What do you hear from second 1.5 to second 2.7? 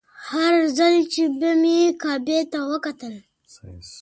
مې کعبې ته